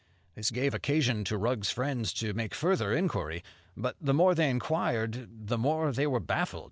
[0.33, 3.43] This gave occasion to Rugg's friends to make further inquiry.
[3.77, 6.59] But the more they inquired, the more they were baffled.